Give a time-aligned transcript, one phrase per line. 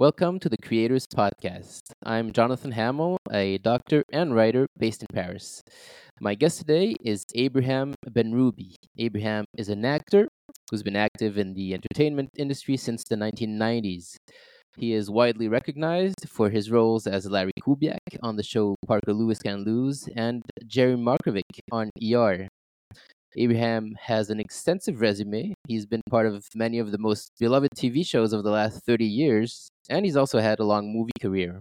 [0.00, 1.80] Welcome to the Creators Podcast.
[2.06, 5.62] I'm Jonathan Hamill, a doctor and writer based in Paris.
[6.22, 8.76] My guest today is Abraham Benrubi.
[8.96, 10.26] Abraham is an actor
[10.70, 14.16] who's been active in the entertainment industry since the 1990s.
[14.78, 19.40] He is widely recognized for his roles as Larry Kubiak on the show Parker Lewis
[19.40, 22.48] Can't Lose and Jerry Markovic on ER.
[23.36, 25.54] Abraham has an extensive resume.
[25.68, 29.04] He's been part of many of the most beloved TV shows of the last 30
[29.04, 31.60] years, and he's also had a long movie career.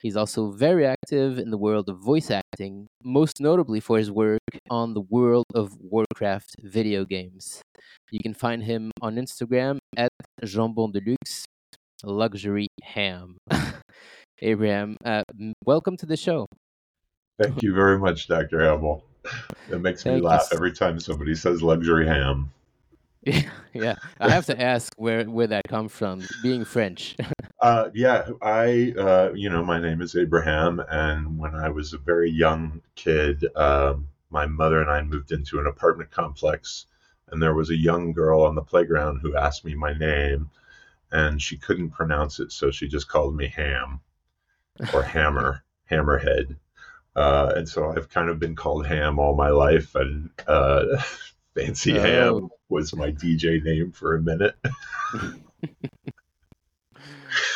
[0.00, 4.40] He's also very active in the world of voice acting, most notably for his work
[4.70, 7.60] on the World of Warcraft video games.
[8.10, 10.10] You can find him on Instagram at
[10.42, 11.44] Jambon Deluxe
[12.02, 13.36] Luxury Ham.
[14.42, 15.22] Abraham, uh,
[15.66, 16.46] welcome to the show.
[17.38, 18.60] Thank you very much, Dr.
[18.60, 19.09] Hamill.
[19.70, 22.52] It makes me laugh every time somebody says luxury ham.
[23.22, 23.94] Yeah, yeah.
[24.18, 27.18] I have to ask where where that comes from, being French.
[27.60, 31.98] uh, yeah, I, uh, you know, my name is Abraham, and when I was a
[31.98, 36.86] very young kid, um, my mother and I moved into an apartment complex,
[37.28, 40.48] and there was a young girl on the playground who asked me my name,
[41.12, 44.00] and she couldn't pronounce it, so she just called me Ham
[44.94, 46.56] or Hammer, Hammerhead.
[47.16, 50.84] Uh, and so I've kind of been called Ham all my life, and uh,
[51.56, 52.02] Fancy oh.
[52.02, 54.54] Ham was my DJ name for a minute.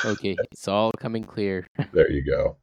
[0.04, 1.66] okay, it's all coming clear.
[1.92, 2.56] there you go.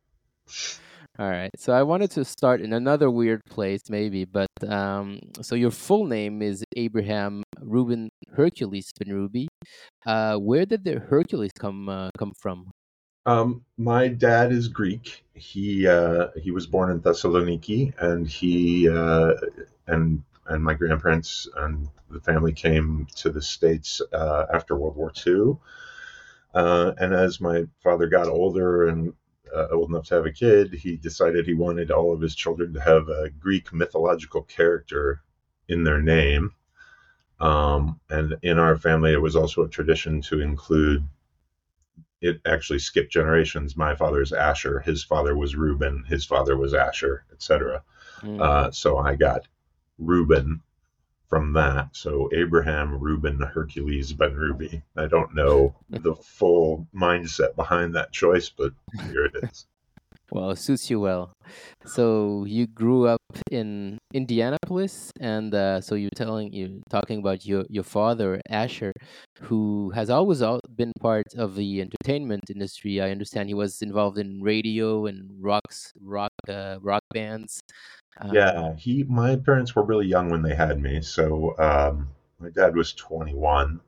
[1.20, 5.56] All right, so I wanted to start in another weird place, maybe, but um, so
[5.56, 9.48] your full name is Abraham Reuben Hercules Benrubi.
[10.06, 12.72] Uh, where did the Hercules come uh, come from?
[13.26, 15.24] Um, my dad is Greek.
[15.34, 19.34] He uh, he was born in Thessaloniki, and he uh,
[19.88, 25.12] and and my grandparents and the family came to the states uh, after World War
[25.26, 25.58] II.
[26.54, 29.14] Uh, and as my father got older and
[29.56, 32.74] uh, old enough to have a kid, he decided he wanted all of his children
[32.74, 35.22] to have a Greek mythological character
[35.70, 36.54] in their name.
[37.40, 41.04] Um, and in our family, it was also a tradition to include
[42.22, 43.76] it actually skipped generations.
[43.76, 47.84] My father is Asher, his father was Reuben, his father was Asher, etc.
[48.22, 48.40] Mm.
[48.40, 49.48] Uh, so I got
[49.98, 50.62] Reuben
[51.28, 51.90] from that.
[51.94, 54.84] So Abraham, Reuben, Hercules, Benrubi.
[54.96, 58.74] I don't know the full mindset behind that choice, but
[59.08, 59.66] here it is.
[60.32, 61.34] Well, it suits you well.
[61.86, 63.20] So you grew up
[63.52, 68.94] in Indianapolis, and uh, so you're telling you talking about your your father Asher,
[69.42, 70.42] who has always
[70.74, 73.02] been part of the entertainment industry.
[73.02, 77.60] I understand he was involved in radio and rocks rock uh, rock bands.
[78.22, 79.04] Um, yeah, he.
[79.04, 82.08] My parents were really young when they had me, so um,
[82.40, 83.82] my dad was 21,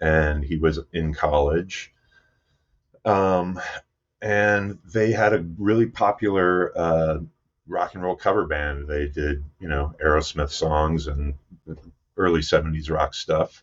[0.00, 1.92] and he was in college.
[3.04, 3.60] Um,
[4.26, 7.18] and they had a really popular uh,
[7.68, 8.88] rock and roll cover band.
[8.88, 11.34] They did, you know, Aerosmith songs and
[12.16, 13.62] early 70s rock stuff.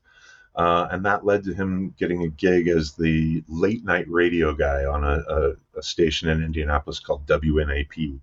[0.55, 4.85] Uh, and that led to him getting a gig as the late night radio guy
[4.85, 8.17] on a, a, a, station in Indianapolis called WNAP.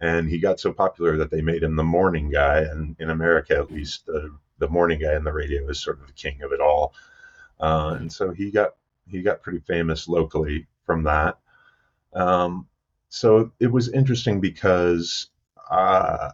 [0.00, 2.62] And he got so popular that they made him the morning guy.
[2.62, 6.08] And in America, at least, the, the morning guy in the radio is sort of
[6.08, 6.94] the king of it all.
[7.60, 8.70] Uh, and so he got
[9.08, 11.38] he got pretty famous locally from that.
[12.16, 12.66] Um,
[13.08, 15.28] so it was interesting because
[15.70, 16.30] uh,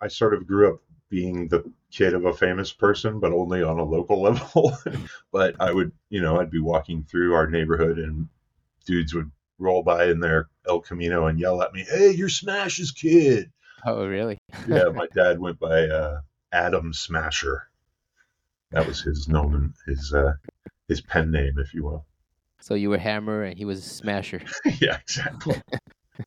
[0.00, 3.78] I sort of grew up being the kid of a famous person, but only on
[3.78, 4.72] a local level.
[5.32, 8.28] but I would, you know, I'd be walking through our neighborhood and
[8.86, 12.92] dudes would roll by in their El Camino and yell at me, "Hey, you're Smash's
[12.92, 13.52] kid!"
[13.84, 14.38] Oh, really?
[14.66, 16.20] yeah, my dad went by uh,
[16.52, 17.68] Adam Smasher.
[18.70, 20.34] That was his nomen, his uh,
[20.88, 22.06] his pen name, if you will.
[22.60, 24.42] So you were Hammer and he was a Smasher.
[24.80, 25.60] yeah, exactly.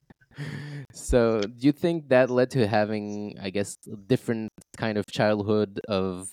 [0.94, 5.80] so do you think that led to having, I guess, a different kind of childhood
[5.88, 6.30] of,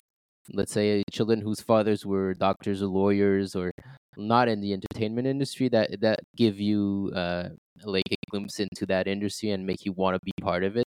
[0.53, 3.71] let's say, children whose fathers were doctors or lawyers or
[4.17, 7.49] not in the entertainment industry that that give you uh,
[7.85, 10.87] like a glimpse into that industry and make you want to be part of it?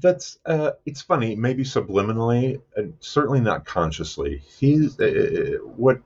[0.00, 6.00] that's uh, it's funny maybe subliminally and certainly not consciously he's uh, what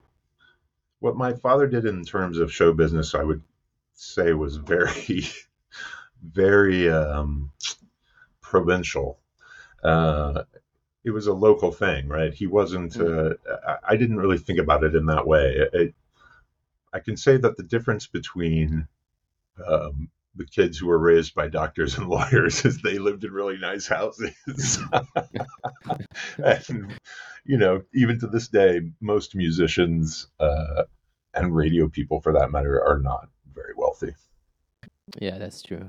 [1.01, 3.43] what my father did in terms of show business, I would
[3.95, 5.27] say was very,
[6.23, 7.51] very um,
[8.41, 9.19] provincial.
[9.83, 10.43] Uh,
[11.05, 12.35] it was a local thing, right?
[12.35, 12.95] He wasn't.
[12.95, 13.37] Mm.
[13.49, 15.69] Uh, I didn't really think about it in that way.
[15.73, 15.95] It,
[16.93, 18.89] I can say that the difference between
[19.67, 23.59] um, the kids who were raised by doctors and lawyers is they lived in really
[23.59, 24.35] nice houses.
[26.39, 26.93] and,
[27.45, 30.85] you know, even to this day, most musicians uh,
[31.35, 34.15] and radio people, for that matter, are not very wealthy.
[35.21, 35.89] Yeah, that's true.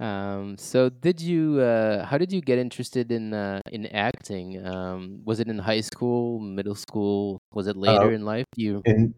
[0.00, 4.64] Um, so did you uh, how did you get interested in uh, in acting?
[4.66, 7.38] Um, was it in high school, middle school?
[7.52, 8.46] Was it later Uh, in life?
[8.56, 9.14] You in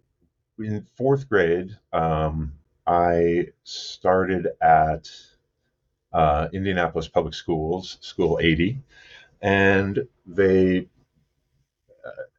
[0.58, 2.54] in fourth grade, um,
[2.86, 5.10] I started at
[6.12, 8.78] uh, Indianapolis Public Schools, School 80,
[9.40, 10.88] and they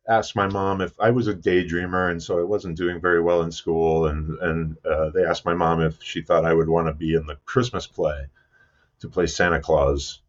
[0.08, 3.42] asked my mom if I was a daydreamer, and so I wasn't doing very well
[3.42, 6.88] in school, and and uh, they asked my mom if she thought I would want
[6.88, 8.28] to be in the Christmas play
[9.00, 10.22] to play Santa Claus,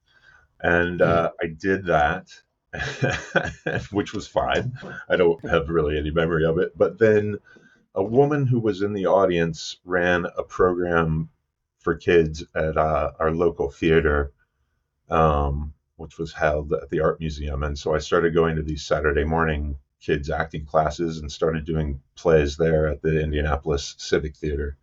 [0.61, 2.29] and uh, I did that,
[3.91, 4.79] which was fine.
[5.09, 7.39] I don't have really any memory of it, but then
[7.94, 11.31] a woman who was in the audience ran a program
[11.79, 14.32] for kids at uh, our local theater.
[15.11, 17.62] Um, which was held at the art museum.
[17.62, 22.00] And so I started going to these Saturday morning kids acting classes and started doing
[22.14, 24.76] plays there at the Indianapolis Civic Theater.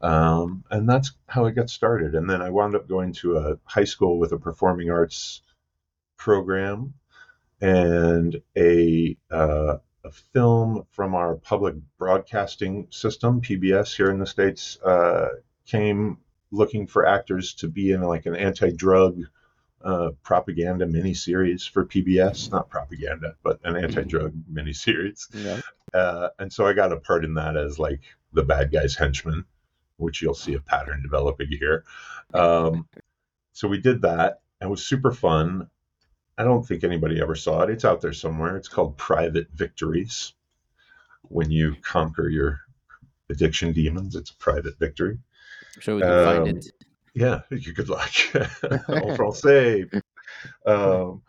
[0.00, 2.14] Um, and that's how I got started.
[2.14, 5.42] And then I wound up going to a high school with a performing arts
[6.16, 6.94] program
[7.60, 9.80] and a uh, a
[10.10, 15.28] film from our public broadcasting system, PBS, here in the states, uh,
[15.66, 16.18] came
[16.50, 19.22] looking for actors to be in like an anti-drug
[19.82, 25.26] uh, propaganda miniseries for PBS, not propaganda, but an anti-drug miniseries.
[25.34, 25.60] yeah.
[25.92, 28.00] Uh, and so I got a part in that as like
[28.32, 29.44] the bad guy's henchman,
[29.96, 31.84] which you'll see a pattern developing here.
[32.34, 32.86] Um,
[33.52, 34.40] so we did that.
[34.60, 35.68] and It was super fun.
[36.40, 37.70] I don't think anybody ever saw it.
[37.70, 38.56] It's out there somewhere.
[38.56, 40.32] It's called Private Victories.
[41.28, 42.60] When you conquer your
[43.28, 45.18] addiction demons, it's a private victory.
[45.76, 46.66] I'm sure we can find Um, it.
[47.12, 48.10] Yeah, you good luck.
[48.88, 50.00] All français.
[50.64, 51.20] Um,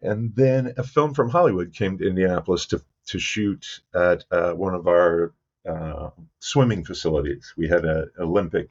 [0.00, 4.74] and then a film from Hollywood came to Indianapolis to to shoot at uh, one
[4.74, 5.34] of our
[5.68, 6.08] uh,
[6.38, 7.52] swimming facilities.
[7.58, 8.70] We had an Olympic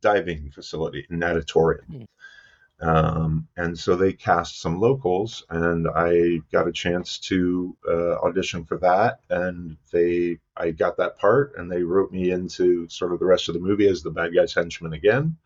[0.00, 2.08] diving facility, in natatorium.
[2.80, 8.64] Um, and so they cast some locals, and I got a chance to uh, audition
[8.64, 9.20] for that.
[9.28, 13.48] And they, I got that part, and they wrote me into sort of the rest
[13.48, 15.36] of the movie as the bad guy's henchman again.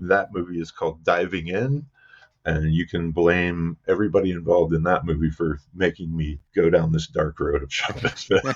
[0.00, 1.86] That movie is called Diving In,
[2.46, 7.06] and you can blame everybody involved in that movie for making me go down this
[7.06, 8.40] dark road of chauvinism.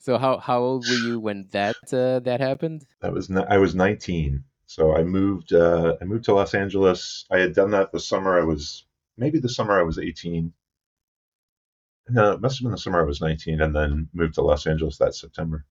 [0.00, 2.86] So how how old were you when that uh, that happened?
[3.02, 5.54] that was I was 19, so I moved.
[5.54, 7.24] Uh, I moved to Los Angeles.
[7.30, 8.84] I had done that the summer I was
[9.16, 10.52] maybe the summer I was 18.
[12.10, 14.66] No, it must have been the summer I was 19, and then moved to Los
[14.66, 15.64] Angeles that September.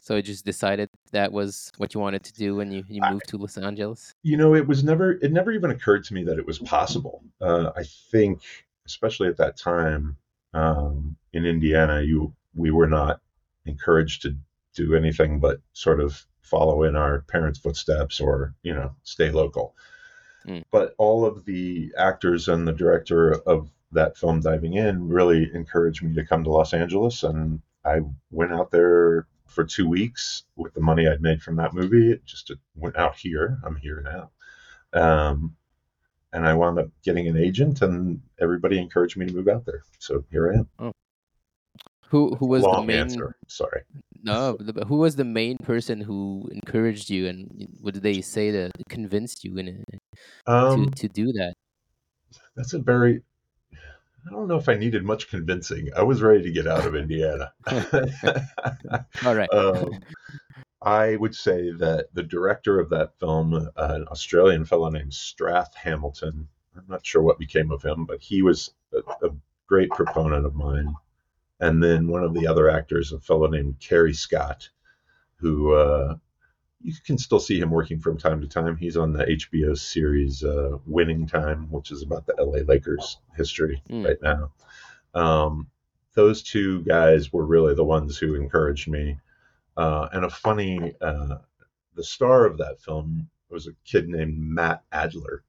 [0.00, 3.12] So you just decided that was what you wanted to do when you, you I-
[3.12, 4.14] moved to Los Angeles?
[4.22, 7.22] you know it was never it never even occurred to me that it was possible
[7.40, 8.40] uh, i think
[8.86, 10.16] especially at that time
[10.54, 13.20] um, in indiana you we were not
[13.66, 14.36] encouraged to
[14.74, 19.74] do anything but sort of follow in our parents footsteps or you know stay local
[20.44, 20.64] Mm.
[20.72, 26.02] but all of the actors and the director of that film diving in really encouraged
[26.02, 28.00] me to come to los angeles and i
[28.32, 32.10] went out there for two weeks with the money I'd made from that movie.
[32.10, 33.58] It just went out here.
[33.64, 34.30] I'm here now.
[34.98, 35.56] Um,
[36.32, 39.82] and I wound up getting an agent, and everybody encouraged me to move out there.
[39.98, 40.92] So here I am.
[42.08, 43.36] Who who was the main answer.
[43.46, 43.82] Sorry.
[44.22, 48.50] No the, who was the main person who encouraged you and what did they say
[48.50, 49.84] that convinced you in it,
[50.46, 51.54] to Um, to do that?
[52.56, 53.22] that's a very.
[54.26, 55.88] I don't know if I needed much convincing.
[55.96, 57.52] I was ready to get out of Indiana.
[59.24, 59.48] All right.
[59.52, 59.98] um,
[60.80, 65.74] I would say that the director of that film, uh, an Australian fellow named Strath
[65.74, 69.30] Hamilton, I'm not sure what became of him, but he was a, a
[69.66, 70.94] great proponent of mine.
[71.62, 74.68] And then one of the other actors, a fellow named Carey Scott,
[75.36, 76.16] who uh,
[76.82, 78.76] you can still see him working from time to time.
[78.76, 83.80] He's on the HBO series uh, Winning Time, which is about the LA Lakers history
[83.88, 84.04] Mm.
[84.04, 84.52] right now.
[85.14, 85.68] Um,
[86.14, 89.18] those two guys were really the ones who encouraged me.
[89.76, 91.36] Uh, and a funny, uh,
[91.94, 95.44] the star of that film was a kid named Matt Adler,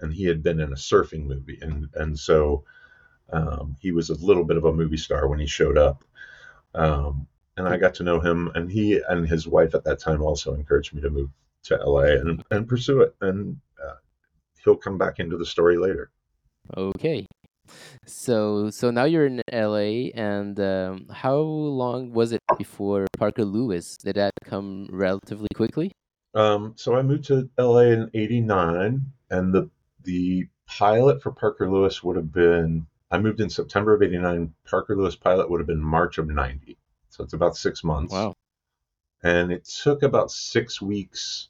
[0.00, 2.64] and he had been in a surfing movie, and and so
[3.32, 6.04] um, he was a little bit of a movie star when he showed up.
[6.74, 10.22] Um, and I got to know him, and he and his wife at that time
[10.22, 11.30] also encouraged me to move
[11.64, 13.14] to LA and, and pursue it.
[13.20, 13.96] And uh,
[14.62, 16.10] he'll come back into the story later.
[16.76, 17.26] Okay.
[18.06, 23.96] So so now you're in LA and um, how long was it before Parker Lewis?
[23.96, 25.92] Did that come relatively quickly?
[26.34, 29.70] Um, so I moved to LA in '89, and the
[30.04, 34.54] the pilot for Parker Lewis would have been I moved in September of '89.
[34.64, 36.76] Parker Lewis pilot would have been March of '90,
[37.08, 38.12] so it's about six months.
[38.12, 38.34] Wow.
[39.22, 41.48] And it took about six weeks.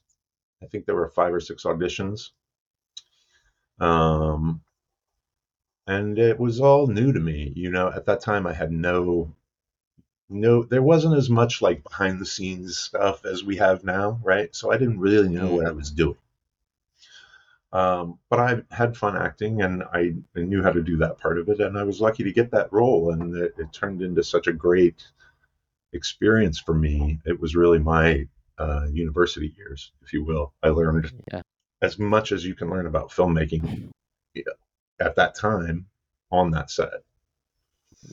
[0.61, 2.31] I think there were five or six auditions.
[3.79, 4.61] Um,
[5.87, 7.51] and it was all new to me.
[7.55, 9.33] You know, at that time I had no
[10.29, 14.55] no there wasn't as much like behind the scenes stuff as we have now, right?
[14.55, 16.17] So I didn't really know what I was doing.
[17.71, 21.49] Um, but I had fun acting and I, knew how to do that part of
[21.49, 21.59] it.
[21.59, 23.11] And I was lucky to get that role.
[23.11, 25.03] And it, it turned into such a great
[25.93, 27.19] experience for me.
[27.25, 30.53] It was really my uh, university years, if you will.
[30.63, 31.41] I learned Yeah.
[31.81, 33.89] as much as you can learn about filmmaking
[34.99, 35.85] at that time
[36.31, 37.03] on that set.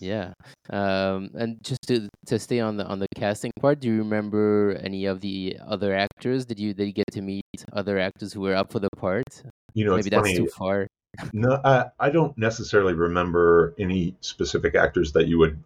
[0.00, 0.32] Yeah.
[0.70, 4.78] Um, and just to to stay on the on the casting part, do you remember
[4.82, 6.44] any of the other actors?
[6.46, 9.42] Did you did you get to meet other actors who were up for the part?
[9.74, 10.36] You know, Maybe that's funny.
[10.36, 10.88] too far.
[11.32, 15.62] No, I, I don't necessarily remember any specific actors that you would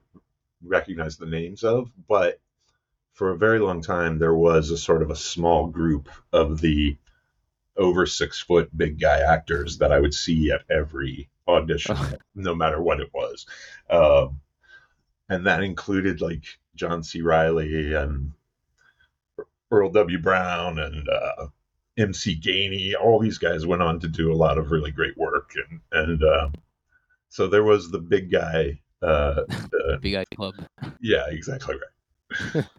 [0.62, 2.38] recognize the names of, but
[3.12, 6.96] for a very long time there was a sort of a small group of the
[7.76, 11.96] over six foot big guy actors that I would see at every audition,
[12.34, 13.46] no matter what it was.
[13.88, 14.40] Um,
[15.28, 17.20] and that included like John C.
[17.22, 18.32] Reilly and
[19.70, 20.18] Earl W.
[20.18, 21.46] Brown and uh,
[21.96, 22.94] MC Gainey.
[23.00, 26.24] All these guys went on to do a lot of really great work, and and
[26.24, 26.54] um,
[27.28, 28.80] so there was the big guy.
[29.02, 30.54] Uh, uh, Big Eye Club.
[31.00, 32.64] yeah, exactly right.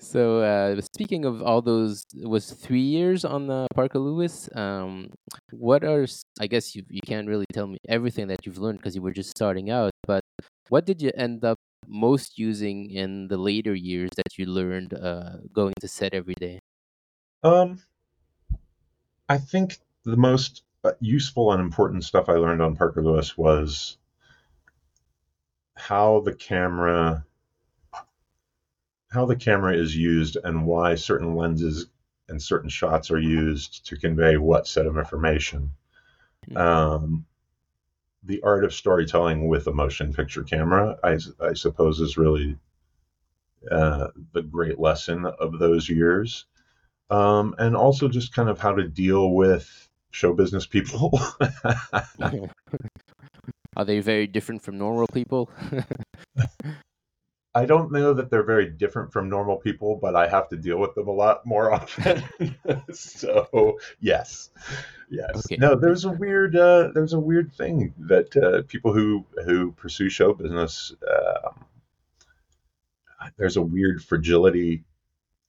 [0.00, 4.48] So uh, speaking of all those, was three years on the Parker Lewis.
[4.54, 5.10] Um,
[5.50, 6.06] what are
[6.40, 9.12] I guess you you can't really tell me everything that you've learned because you were
[9.12, 9.90] just starting out.
[10.06, 10.22] But
[10.68, 15.38] what did you end up most using in the later years that you learned uh,
[15.52, 16.60] going to set every day?
[17.42, 17.80] Um,
[19.28, 23.96] I think the most uh, useful and important stuff I learned on Parker Lewis was
[25.76, 27.24] how the camera
[29.08, 31.86] how the camera is used and why certain lenses
[32.28, 35.70] and certain shots are used to convey what set of information.
[36.54, 37.24] Um,
[38.22, 42.58] the art of storytelling with a motion picture camera, I, I suppose, is really
[43.70, 46.44] uh, the great lesson of those years.
[47.10, 51.18] Um, and also just kind of how to deal with show business people.
[53.76, 55.50] Are they very different from normal people?
[57.54, 60.78] I don't know that they're very different from normal people, but I have to deal
[60.78, 62.22] with them a lot more often.
[62.92, 64.50] so yes,
[65.10, 65.30] yes.
[65.36, 65.56] Okay.
[65.56, 70.08] No, there's a weird uh, there's a weird thing that uh, people who who pursue
[70.08, 71.64] show business um,
[73.36, 74.84] there's a weird fragility.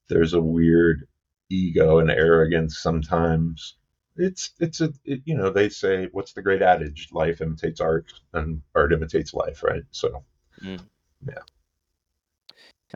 [0.08, 1.08] There's a weird
[1.50, 3.76] ego and arrogance sometimes.
[4.16, 8.12] It's it's a it, you know they say what's the great adage life imitates art
[8.34, 10.24] and art imitates life right so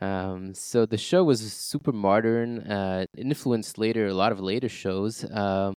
[0.01, 5.25] Um, so the show was super modern, uh, influenced later a lot of later shows.
[5.31, 5.73] Um,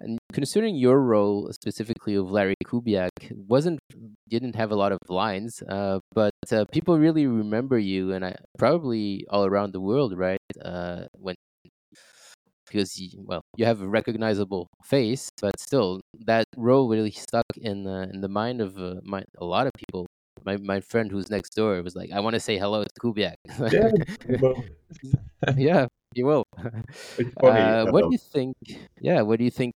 [0.00, 3.80] and considering your role specifically of Larry Kubiak, wasn't
[4.28, 8.36] didn't have a lot of lines, uh, but uh, people really remember you, and I,
[8.58, 10.38] probably all around the world, right?
[10.64, 11.34] Uh, when
[12.68, 17.86] because you, well, you have a recognizable face, but still, that role really stuck in
[17.86, 18.96] uh, in the mind of uh,
[19.38, 20.06] a lot of people.
[20.44, 23.36] My my friend who's next door was like, "I want to say hello to Kubiak."
[23.72, 24.52] yeah
[25.56, 26.44] yeah, you will.
[27.18, 28.56] it's funny Uh, what do you think?
[29.00, 29.74] Yeah, what do you think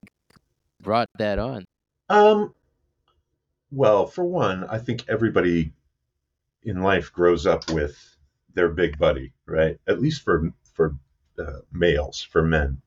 [0.82, 1.64] brought that on?
[2.08, 2.54] Um,
[3.70, 5.72] well, for one, I think everybody
[6.62, 8.16] in life grows up with
[8.54, 9.78] their big buddy, right?
[9.86, 10.96] At least for for
[11.38, 12.80] uh, males, for men.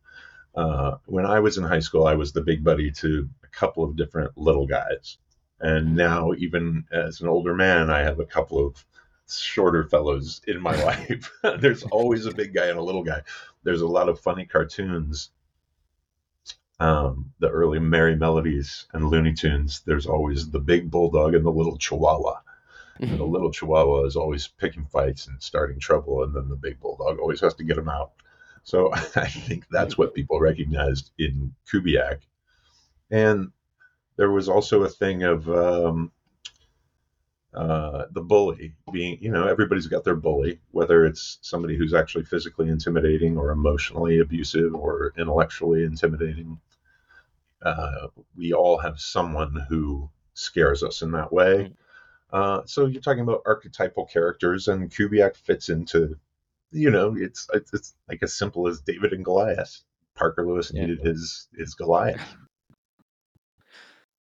[0.55, 3.83] Uh, when I was in high school, I was the big buddy to a couple
[3.83, 5.17] of different little guys,
[5.59, 8.85] and now even as an older man, I have a couple of
[9.29, 11.31] shorter fellows in my life.
[11.59, 13.21] There's always a big guy and a little guy.
[13.63, 15.29] There's a lot of funny cartoons
[16.79, 21.51] um, the early Merrie Melodies and Looney Tunes, there's always the big bulldog and the
[21.51, 22.41] little chihuahua.
[22.99, 26.79] And the little chihuahua is always picking fights and starting trouble, and then the big
[26.79, 28.11] bulldog always has to get him out.
[28.63, 32.19] So I think that's what people recognized in Kubiak.
[33.11, 33.51] And
[34.15, 36.11] there was also a thing of um,
[37.53, 42.23] uh, the bully being, you know, everybody's got their bully, whether it's somebody who's actually
[42.23, 46.59] physically intimidating or emotionally abusive or intellectually intimidating.
[47.61, 51.71] Uh, we all have someone who scares us in that way.
[52.31, 56.17] Uh, so you're talking about archetypal characters, and Kubiak fits into,
[56.71, 59.81] you know, it's it's, it's like as simple as David and Goliath.
[60.15, 60.81] Parker Lewis Yeah.
[60.81, 62.35] needed his his Goliath.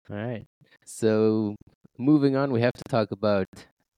[0.09, 0.45] All right.
[0.85, 1.55] So
[1.97, 3.47] moving on, we have to talk about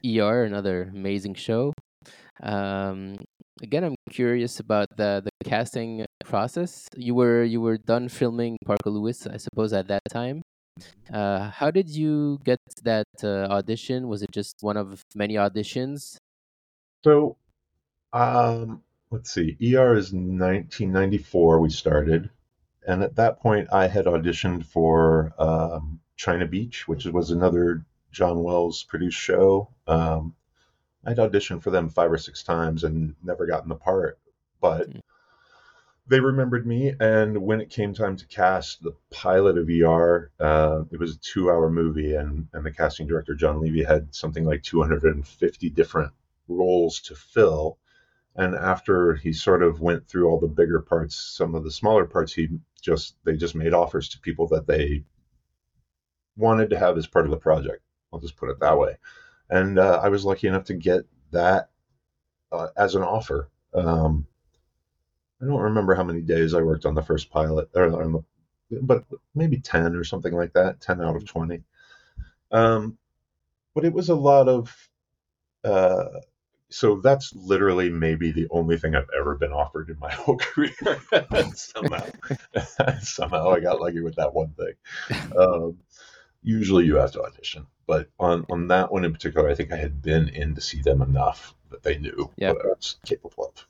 [0.05, 1.73] ER, another amazing show.
[2.41, 3.17] Um,
[3.61, 6.87] again, I'm curious about the the casting process.
[6.95, 10.41] You were you were done filming Parker Lewis, I suppose, at that time.
[11.11, 14.07] Uh, how did you get that uh, audition?
[14.07, 16.17] Was it just one of many auditions?
[17.03, 17.37] So,
[18.13, 19.57] um, let's see.
[19.59, 21.59] ER is 1994.
[21.59, 22.29] We started,
[22.87, 28.41] and at that point, I had auditioned for um, China Beach, which was another John
[28.43, 29.69] Wells produced show.
[29.87, 30.33] Um,
[31.05, 34.19] I'd auditioned for them five or six times and never gotten the part,
[34.61, 35.01] but Mm.
[36.07, 36.93] they remembered me.
[36.99, 41.19] And when it came time to cast the pilot of ER, uh, it was a
[41.19, 46.13] two-hour movie, and and the casting director John Levey had something like 250 different
[46.47, 47.77] roles to fill.
[48.35, 52.05] And after he sort of went through all the bigger parts, some of the smaller
[52.05, 52.49] parts, he
[52.81, 55.03] just they just made offers to people that they
[56.35, 57.81] wanted to have as part of the project.
[58.13, 58.97] I'll just put it that way.
[59.49, 61.69] And uh, I was lucky enough to get that
[62.51, 63.49] uh, as an offer.
[63.73, 64.27] Um,
[65.41, 68.81] I don't remember how many days I worked on the first pilot, or on the,
[68.81, 69.03] but
[69.35, 71.63] maybe ten or something like that, ten out of twenty.
[72.51, 72.97] Um,
[73.75, 74.89] but it was a lot of.
[75.63, 76.05] Uh,
[76.69, 80.73] so that's literally maybe the only thing I've ever been offered in my whole career.
[81.55, 82.05] somehow,
[83.01, 84.73] somehow I got lucky with that one thing.
[85.37, 85.77] Um,
[86.43, 89.77] usually you have to audition, but on on that one in particular, I think I
[89.77, 92.51] had been in to see them enough that they knew Yeah.
[92.51, 93.67] what I was capable of.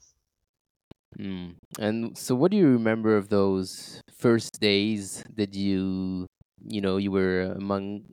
[1.19, 1.55] Mm.
[1.79, 5.23] And so, what do you remember of those first days?
[5.33, 6.27] Did you,
[6.67, 8.03] you know, you were among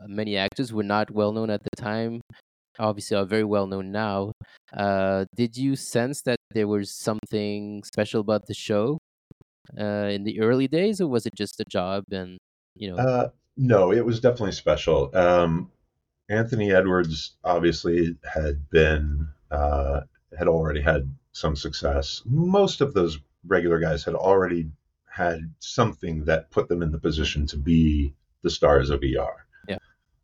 [0.00, 2.20] uh, many actors who were not well known at the time.
[2.78, 4.32] Obviously, are very well known now.
[4.76, 8.98] Uh, did you sense that there was something special about the show
[9.78, 12.04] uh, in the early days, or was it just a job?
[12.10, 12.38] And
[12.74, 15.10] you know, Uh, no, it was definitely special.
[15.16, 15.70] Um,
[16.28, 20.00] Anthony Edwards obviously had been uh,
[20.36, 22.22] had already had some success.
[22.24, 24.70] Most of those regular guys had already
[25.08, 29.46] had something that put them in the position to be the stars of ER.
[29.68, 29.78] Yeah.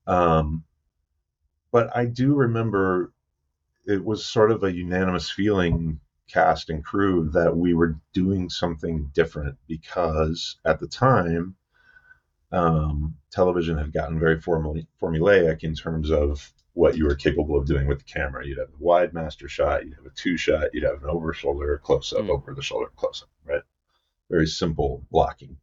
[0.06, 0.64] Um,
[1.72, 3.12] but I do remember
[3.86, 9.10] it was sort of a unanimous feeling, cast and crew, that we were doing something
[9.14, 11.56] different because at the time
[12.52, 17.66] um, television had gotten very formula- formulaic in terms of what you were capable of
[17.66, 18.46] doing with the camera.
[18.46, 21.32] You'd have a wide master shot, you'd have a two shot, you'd have an over
[21.32, 22.30] shoulder close up, Mm.
[22.30, 23.62] over the shoulder close up, right?
[24.30, 25.56] Very simple blocking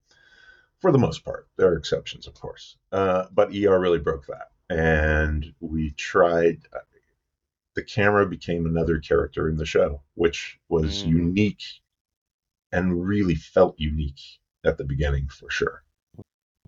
[0.80, 1.48] for the most part.
[1.58, 2.78] There are exceptions, of course.
[2.91, 4.50] Uh, but ER really broke that.
[4.70, 6.80] And we tried, uh,
[7.76, 11.08] the camera became another character in the show, which was Mm.
[11.08, 11.64] unique
[12.72, 14.22] and really felt unique
[14.64, 15.84] at the beginning for sure.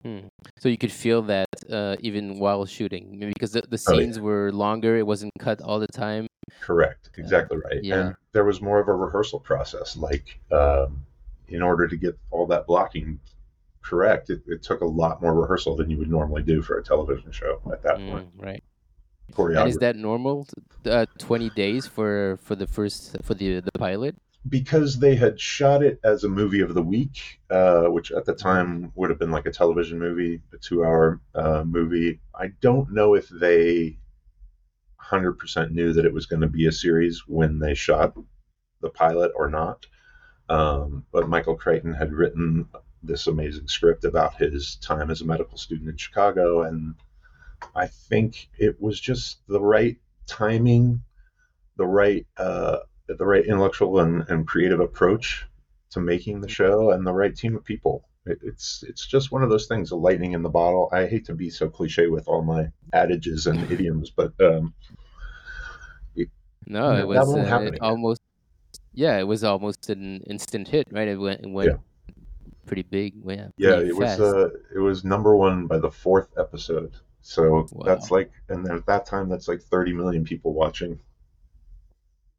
[0.02, 0.28] Hmm.
[0.58, 4.00] So you could feel that uh, even while shooting, maybe because the, the Oh, yeah.
[4.00, 4.98] scenes were longer.
[4.98, 6.26] It wasn't cut all the time.
[6.60, 7.12] Correct.
[7.18, 7.84] Exactly right.
[7.84, 8.08] yeah.
[8.08, 9.96] And there was more of a rehearsal process.
[9.96, 11.06] Like, um,
[11.50, 13.20] in order to get all that blocking
[13.82, 16.84] correct, it, it took a lot more rehearsal than you would normally do for a
[16.84, 18.38] television show at that point.
[18.38, 18.64] Mm, right.
[19.38, 20.46] And is that normal?
[20.86, 24.16] Uh, Twenty days for for the first for the the pilot.
[24.50, 28.34] because they had shot it as a movie of the week, uh, which at the
[28.34, 32.20] time would have been like a television movie, a two-hour uh, movie.
[32.36, 34.00] I don't know if they
[35.12, 38.14] 100% knew that it was going to be a series when they shot
[38.82, 39.86] the pilot or not.
[40.50, 42.68] Um, but Michael Crichton had written
[43.04, 46.96] this amazing script about his time as a medical student in Chicago, and
[47.76, 51.04] I think it was just the right timing,
[51.78, 55.46] the right uh, the right intellectual and, and creative approach
[55.92, 58.08] to making the show, and the right team of people.
[58.26, 60.90] It, it's it's just one of those things, a lightning in the bottle.
[60.92, 64.74] I hate to be so cliche with all my adages and idioms, but um,
[66.68, 68.22] No, it was uh, it almost.
[68.94, 71.08] Yeah, it was almost an instant hit, right?
[71.08, 71.78] It went, it went Yeah.
[72.66, 73.14] Pretty big.
[73.26, 76.92] Yeah, yeah, it was uh, it was number one by the fourth episode.
[77.22, 77.84] So Wow.
[77.86, 81.00] that's like, and at that time, that's like 30 million people watching,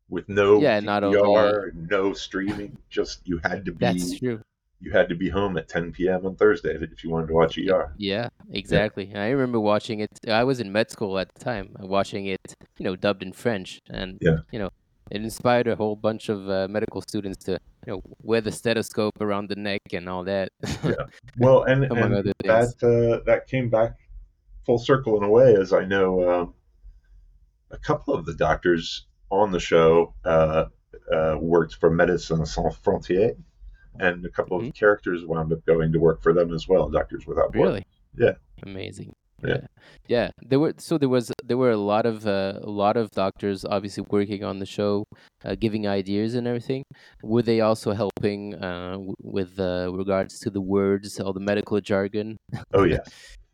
[0.09, 2.77] with no Yeah, not DVR, no streaming.
[2.91, 4.41] Just you had to be That's true.
[4.81, 6.27] you had to be home at 10 p.m.
[6.27, 7.93] on Thursday if you wanted to watch ER.
[7.97, 9.15] Yeah, exactly.
[9.15, 10.11] I remember watching it.
[10.27, 12.41] I was in med school at the time, watching it,
[12.79, 14.39] you know, dubbed in French, and Yeah.
[14.51, 14.71] you know,
[15.11, 17.53] it inspired a whole bunch of uh, medical students to,
[17.87, 20.51] you know, wear the stethoscope around the neck and all that.
[20.85, 20.93] Yeah.
[21.39, 23.93] Well, and, and that uh, that came back
[24.67, 26.55] full circle in a way, as I know um,
[27.71, 30.67] a couple of the doctors on the show uh,
[31.13, 33.37] uh, worked for Médecins Sans Frontières,
[33.99, 34.75] and a couple of Mhm.
[34.75, 37.73] characters wound up going to work for them as well, Doctors Without Borders.
[37.73, 37.87] really?
[38.19, 38.35] Yeah.
[38.63, 39.15] Amazing.
[39.45, 39.67] Yeah.
[40.07, 43.11] Yeah, there were so there was there were a lot of uh, a lot of
[43.11, 45.05] doctors obviously working on the show,
[45.45, 46.85] uh, giving ideas and everything.
[47.23, 51.81] Were they also helping uh, w- with uh, regards to the words, all the medical
[51.81, 52.37] jargon?
[52.73, 53.05] Oh yeah,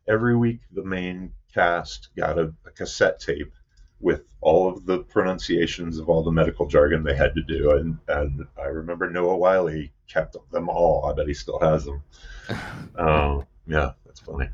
[0.09, 3.53] Every week the main cast got a, a cassette tape
[4.01, 7.98] with all of the pronunciations of all the medical jargon they had to do, and
[8.09, 9.70] and I remember Noah Wyle
[10.09, 11.07] kept them all.
[11.07, 12.03] I bet he still has them.
[12.96, 14.48] Um, yeah, that's funny.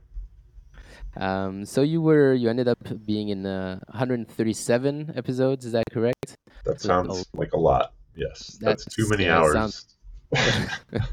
[1.16, 5.64] Um, so you were you ended up being in uh, 137 episodes.
[5.64, 6.36] Is that correct?
[6.64, 7.92] That So, sounds oh, like a lot.
[8.16, 9.52] Yes, that's, too many yeah, hours.
[9.52, 9.96] sounds.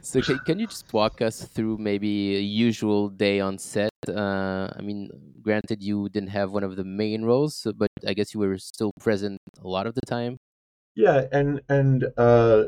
[0.00, 3.90] So can, can you just walk us through maybe a usual day on set?
[4.08, 5.10] Uh, I mean,
[5.42, 8.58] granted you didn't have one of the main roles, so- but I guess you were
[8.58, 10.38] still present a lot of the time.
[10.94, 12.64] Yeah, and and uh,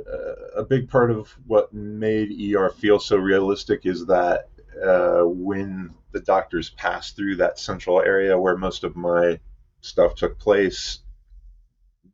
[0.57, 4.49] a big part of what made ER feel so realistic is that
[4.83, 9.39] uh, when the doctors pass through that central area where most of my
[9.81, 11.01] stuff took place,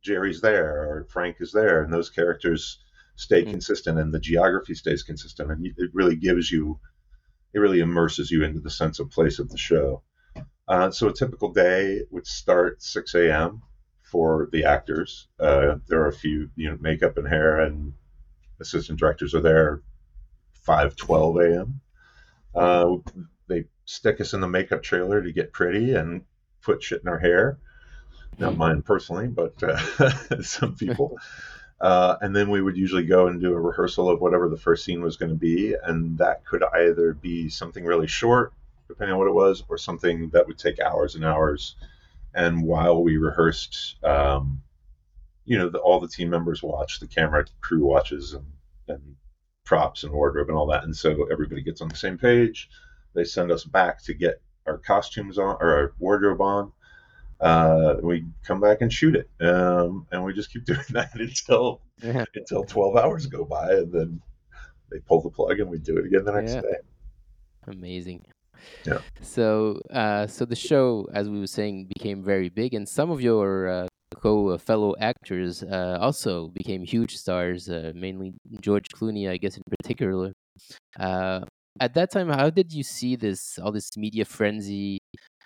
[0.03, 2.79] Jerry's there or Frank is there, and those characters
[3.16, 3.51] stay Mm.
[3.51, 6.79] consistent, and the geography stays consistent, and it really gives you,
[7.53, 10.03] it really immerses you into the sense of place of the show.
[10.68, 13.62] Uh, so a typical day would start 6 a.m.
[14.03, 15.29] for the actors.
[15.38, 17.92] Uh, there are a few, you know, makeup and hair and
[18.61, 19.83] assistant directors are there
[20.66, 21.81] 5:12 a.m.
[22.55, 22.97] Uh,
[23.49, 26.23] they stick us in the makeup trailer to get pretty and
[26.63, 27.59] put shit in our hair.
[28.39, 31.19] Not mine personally, but uh, some people.
[31.81, 34.85] Uh, and then we would usually go and do a rehearsal of whatever the first
[34.85, 38.53] scene was going to be, and that could either be something really short,
[38.89, 41.77] depending on what it was, or something that would take hours and hours.
[42.35, 44.63] And while we rehearsed, um,
[45.45, 48.47] you know, the, all the team members watch, the camera crew watches, and,
[48.89, 49.17] and
[49.70, 52.68] props and wardrobe and all that, and so everybody gets on the same page.
[53.14, 56.72] They send us back to get our costumes on or our wardrobe on.
[57.40, 61.83] Uh, we come back and shoot it, um, and we just keep doing that until
[62.02, 62.24] Yeah.
[62.35, 64.20] until 12 hours go by and then
[64.90, 66.62] they pull the plug and we do it again the next Yeah.
[66.62, 66.76] day
[67.68, 68.24] Amazing.
[68.85, 68.98] Yeah.
[69.20, 73.20] So, uh, so the show, as we were saying, became very big, and some of
[73.20, 77.68] your uh, co uh, fellow actors uh, also became huge stars.
[77.68, 80.33] Uh, mainly George Clooney, I guess, in particular.
[81.81, 84.99] At that time, how did you see this all this media frenzy?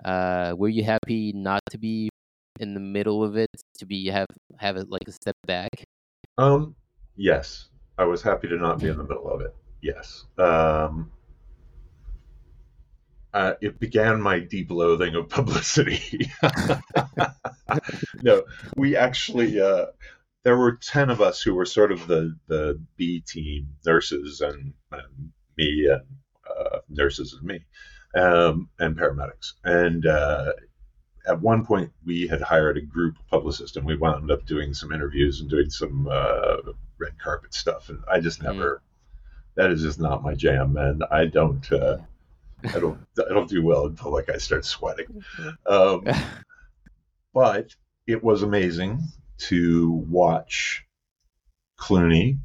[0.04, 2.08] Were you happy not to be
[2.60, 5.84] in the middle of it, to be have have it like a step back?
[6.38, 6.74] um
[7.16, 11.12] yes i was happy to not be in the middle of it yes um
[13.34, 16.30] uh, it began my deep loathing of publicity.
[18.22, 18.44] no,
[18.76, 19.86] we actually uh,
[20.44, 24.74] there were ten of us who were sort of the the B team nurses and,
[24.92, 26.02] and me and
[26.48, 27.66] uh, nurses and me
[28.14, 29.54] um, and paramedics.
[29.64, 30.52] And uh,
[31.26, 34.92] at one point, we had hired a group publicist, and we wound up doing some
[34.92, 36.58] interviews and doing some uh,
[36.98, 37.88] red carpet stuff.
[37.88, 38.44] And I just Mm.
[38.44, 38.82] never.
[39.56, 41.70] That is just not my jam, and I don't.
[42.64, 42.98] I don't.
[43.18, 45.22] I don't do well until like I start sweating.
[45.66, 46.04] Um,
[47.34, 47.74] but
[48.06, 49.00] it was amazing
[49.36, 50.84] to watch
[51.78, 52.38] Clooney,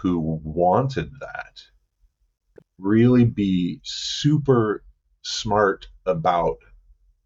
[0.00, 1.62] who wanted that,
[2.78, 4.82] really be super
[5.22, 6.58] smart about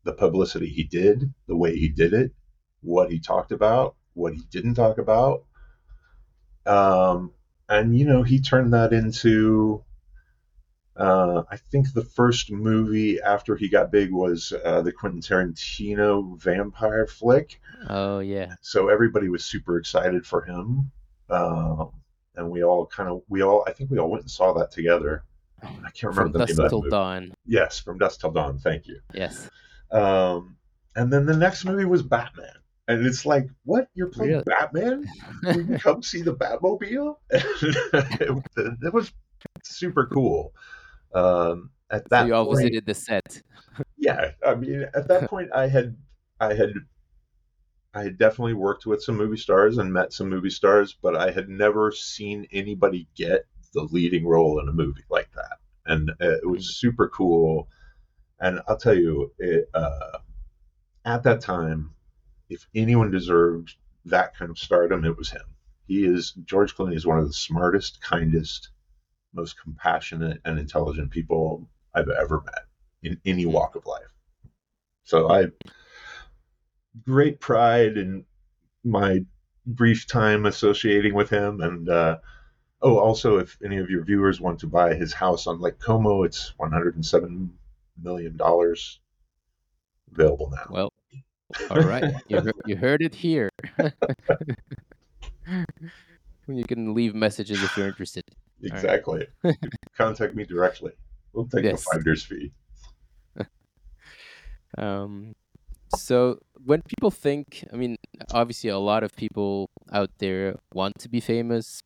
[0.04, 2.32] the publicity he did, the way he did it,
[2.82, 5.44] what he talked about, what he didn't talk about.
[6.66, 7.32] Um,
[7.68, 9.84] and, you know, he turned that into
[10.96, 16.38] uh, I think the first movie after he got big was uh, the Quentin Tarantino
[16.38, 17.60] vampire flick.
[17.88, 20.90] oh yeah, So everybody was super excited for him,
[21.30, 21.90] um,
[22.36, 24.70] and we all kind of we all I think we all went and saw that
[24.70, 25.24] together.
[25.62, 27.34] I can't from remember the dusk name of that till dawn.
[27.46, 28.58] Yes, from dusk till dawn.
[28.58, 29.00] Thank you.
[29.14, 29.48] Yes.
[29.90, 30.56] Um,
[30.94, 32.54] and then the next movie was Batman,
[32.88, 33.88] and it's like, what?
[33.94, 34.44] You're playing Really?
[34.46, 35.06] Batman?
[35.44, 37.16] You come see the Batmobile?
[37.30, 38.42] it,
[38.82, 39.12] it was
[39.62, 40.52] super cool.
[41.14, 43.42] Um, at So that you all point, visited the set.
[43.96, 45.96] yeah, I mean, at that point, I had,
[46.40, 46.72] I had,
[47.94, 51.30] I had definitely worked with some movie stars and met some movie stars, but I
[51.30, 56.36] had never seen anybody get the leading role in a movie like that, and uh,
[56.42, 57.68] it was super cool.
[58.38, 60.18] And I'll tell you, it, uh,
[61.06, 61.92] at that time,
[62.50, 65.42] if anyone deserved that kind of stardom, it was him.
[65.86, 68.70] He is George Clooney is one of the smartest, kindest,
[69.36, 72.64] most compassionate and intelligent people I've ever met
[73.02, 74.02] in any walk of life.
[75.04, 75.46] So I
[77.04, 78.24] great pride in
[78.82, 79.20] my
[79.66, 82.16] brief time associating with him and uh,
[82.80, 86.22] oh also if any of your viewers want to buy his house on Lake Como
[86.22, 87.52] it's 107
[88.02, 89.00] million dollars.
[90.12, 90.66] Available now.
[90.70, 90.92] Well,
[91.70, 92.14] all right.
[92.28, 93.50] you, heard, you heard it here.
[96.48, 98.24] you can leave messages if you're interested.
[98.62, 99.26] Exactly.
[99.96, 100.92] Contact me directly.
[101.32, 101.82] We'll take yes.
[101.86, 102.52] a finder's fee.
[104.78, 105.34] um,
[105.94, 107.96] so when people think, I mean,
[108.32, 111.80] obviously a lot of people out there want to be famous.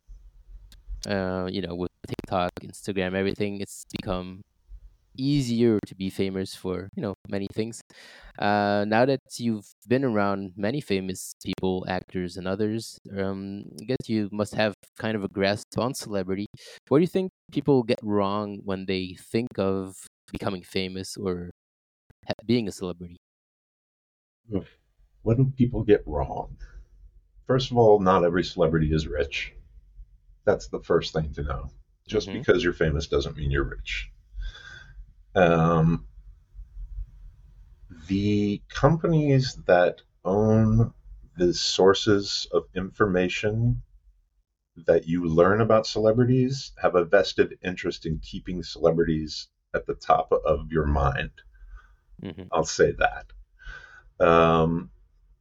[1.07, 4.43] Uh, you know, with TikTok, Instagram, everything, it's become
[5.21, 7.81] easier to be famous for you know many things.
[8.39, 14.07] Uh, now that you've been around many famous people, actors, and others, um, I guess
[14.07, 16.47] you must have kind of a grasp on celebrity.
[16.87, 19.95] What do you think people get wrong when they think of
[20.31, 21.51] becoming famous or
[22.45, 23.17] being a celebrity?
[25.23, 26.57] What do people get wrong?
[27.45, 29.53] First of all, not every celebrity is rich.
[30.45, 31.69] That's the first thing to know.
[32.07, 32.39] Just mm-hmm.
[32.39, 34.09] because you're famous doesn't mean you're rich.
[35.35, 36.05] Um,
[38.07, 40.93] the companies that own
[41.37, 43.81] the sources of information
[44.85, 50.31] that you learn about celebrities have a vested interest in keeping celebrities at the top
[50.45, 51.31] of your mind.
[52.21, 52.43] Mm-hmm.
[52.51, 54.25] I'll say that.
[54.25, 54.89] Um,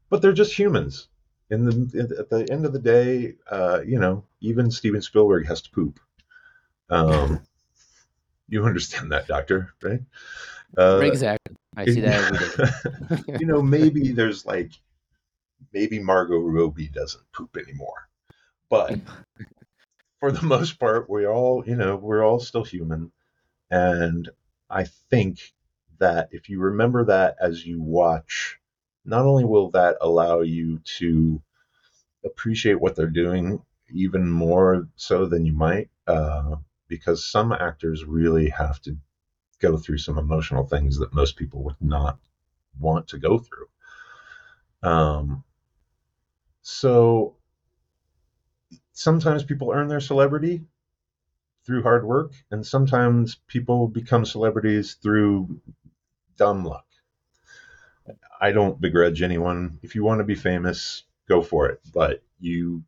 [0.09, 1.09] but they're just humans.
[1.51, 5.47] In the in, at the end of the day, uh, you know, even Steven Spielberg
[5.49, 5.99] has to poop.
[6.89, 7.43] Um,
[8.51, 10.01] you understand that, Doctor, right?
[10.77, 11.57] Uh, exactly.
[11.77, 14.73] I see that you know, maybe there's like,
[15.73, 18.09] maybe Margot Robbie doesn't poop anymore,
[18.69, 18.99] but
[20.21, 23.13] for the most part, we all, you know, we're all still human,
[23.71, 24.29] and
[24.69, 25.53] I think
[25.99, 28.59] that if you remember that as you watch
[29.05, 31.41] not only will that allow you to
[32.25, 36.57] appreciate what they're doing even more so than you might, uh,
[36.91, 38.99] because some actors really have to
[39.61, 42.19] go through some emotional things that most people would not
[42.79, 43.67] want to go through.
[44.83, 45.45] Um,
[46.63, 47.37] so
[48.93, 50.65] sometimes people earn their celebrity
[51.65, 55.61] through hard work, and sometimes people become celebrities through
[56.37, 56.87] dumb luck.
[58.41, 59.79] I don't begrudge anyone.
[59.83, 61.81] If you want to be famous, go for it.
[61.93, 62.83] But you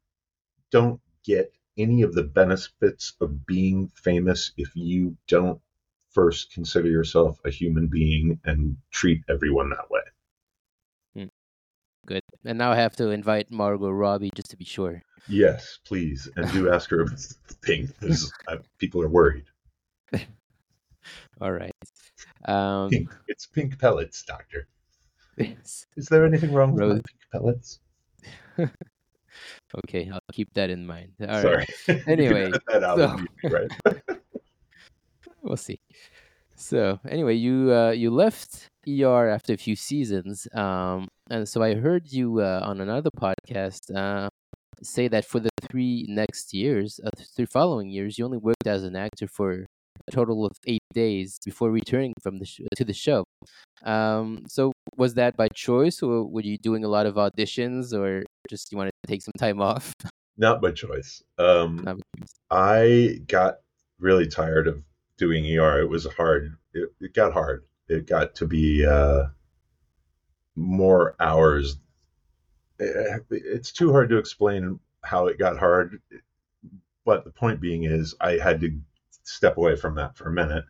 [0.70, 5.61] don't get any of the benefits of being famous if you don't
[6.11, 10.00] first consider yourself a human being and treat everyone that way.
[11.14, 11.28] Hmm.
[12.06, 12.22] Good.
[12.44, 15.02] And now I have to invite Margot Robbie just to be sure.
[15.28, 16.28] Yes, please.
[16.37, 17.20] And do ask her about
[17.62, 18.32] pink because
[18.78, 19.44] people are worried.
[21.40, 21.74] All right.
[22.44, 23.11] Um, pink.
[23.28, 24.68] It's pink pellets, doctor.
[25.37, 27.80] Is there anything wrong with pink pellets?
[29.78, 31.12] okay, I'll keep that in mind.
[31.20, 31.66] All Sorry.
[31.88, 32.02] right.
[32.06, 33.70] Anyway, so, right?
[35.42, 35.78] we'll see.
[36.56, 41.74] So anyway, you uh, you left ER after a few seasons, um, and so I
[41.74, 44.28] heard you uh, on another podcast uh,
[44.82, 48.85] say that for the three next years, uh, three following years, you only worked as
[48.85, 49.66] an actor for
[50.09, 53.24] a total of eight days before returning from the sh- to the show.
[53.85, 58.24] Um, so was that by choice, or were you doing a lot of auditions, or
[58.48, 59.92] just you wanted to take some time off?
[60.37, 61.22] Not by choice.
[61.38, 62.35] Um, Not by choice.
[62.50, 63.57] I got
[63.98, 64.83] really tired of
[65.16, 65.81] doing ER.
[65.81, 66.57] It was hard.
[66.74, 67.64] It, it got hard.
[67.88, 69.24] It got to be uh,
[70.57, 71.76] more hours.
[72.81, 76.00] Eh, it's too hard to explain how it got hard.
[77.05, 78.78] But the point being is, I had to
[79.24, 80.64] step away from that for a minute.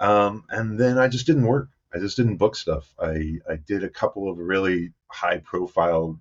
[0.00, 1.68] Um, and then I just didn't work.
[1.94, 2.92] I just didn't book stuff.
[2.98, 6.18] I, I did a couple of really high profile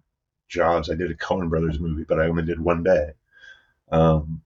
[0.50, 0.90] jobs.
[0.90, 3.14] I did a Coen Brothers movie, but I only did one day.
[3.92, 4.42] Um,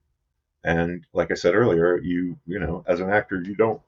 [0.64, 3.80] and like I said earlier, you you know, as an actor, you don't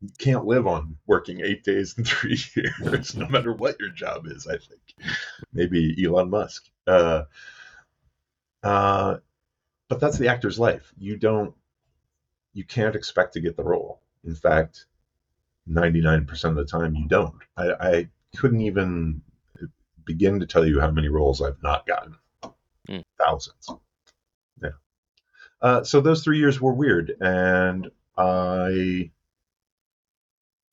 [0.00, 4.26] you can't live on working eight days in three years, no matter what your job
[4.26, 4.46] is.
[4.46, 4.80] I think
[5.52, 6.68] maybe Elon Musk.
[6.86, 7.24] Uh,
[8.62, 9.18] uh,
[9.88, 10.92] but that's the actor's life.
[10.98, 11.54] You don't
[12.56, 14.00] you can't expect to get the role.
[14.24, 14.86] In fact,
[15.68, 17.34] 99% of the time you don't.
[17.54, 19.20] I, I couldn't even
[20.06, 22.16] begin to tell you how many roles I've not gotten.
[22.88, 23.04] Mm.
[23.22, 23.68] Thousands.
[24.62, 24.70] Yeah.
[25.60, 29.10] Uh, so those three years were weird, and I.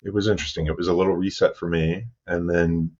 [0.05, 0.67] It was interesting.
[0.67, 2.91] It was a little reset for me, and then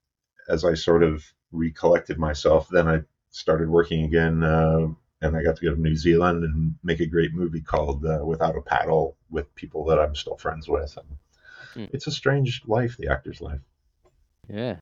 [0.50, 4.88] as I sort of recollected myself, then I started working again uh,
[5.24, 8.20] and I got to go to New Zealand and make a great movie called uh,
[8.26, 10.98] Without a Paddle with people that I'm still friends with.
[10.98, 11.90] And mm.
[11.94, 13.62] It's a strange life, the actor's life.
[14.50, 14.78] Yeah.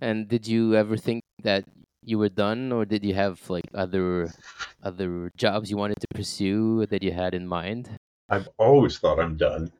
[0.00, 1.64] And did you ever think that
[2.02, 4.30] you were done, or did you have like other
[4.82, 7.90] other jobs you wanted to pursue that you had in mind?
[8.28, 9.72] I've always thought I'm done.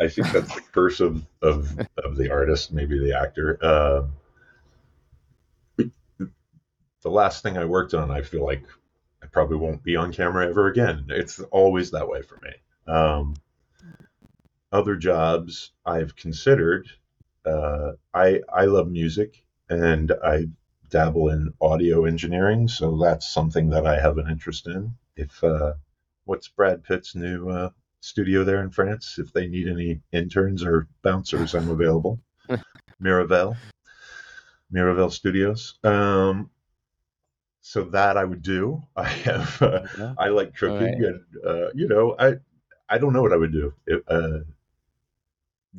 [0.00, 3.58] I think that's the curse of, of of the artist, maybe the actor.
[3.62, 4.02] Uh,
[7.02, 8.64] the last thing I worked on, I feel like
[9.32, 11.06] probably won't be on camera ever again.
[11.08, 12.92] It's always that way for me.
[12.92, 13.34] Um,
[14.70, 16.88] other jobs I've considered.
[17.44, 20.46] Uh, I I love music and I
[20.90, 24.94] dabble in audio engineering, so that's something that I have an interest in.
[25.16, 25.74] If uh,
[26.24, 29.18] what's Brad Pitt's new uh, studio there in France?
[29.18, 32.20] If they need any interns or bouncers, I'm available.
[33.02, 33.56] Miraval,
[34.72, 35.78] Miraval Studios.
[35.82, 36.50] Um,
[37.62, 38.82] so that I would do.
[38.96, 40.14] I have uh, yeah.
[40.18, 40.94] I like cooking, right.
[40.94, 42.34] and uh, you know, I
[42.88, 43.72] I don't know what I would do.
[43.86, 44.40] It, uh,